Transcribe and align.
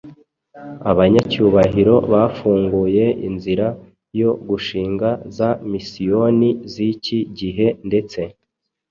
abanyacyubahiro 0.91 1.95
bafunguye 2.11 3.05
inzira 3.27 3.67
yo 4.19 4.31
gushinga 4.49 5.09
za 5.37 5.49
misiyoni 5.71 6.49
z’iki 6.71 7.19
gihe 7.39 7.67
ndetse 7.87 8.21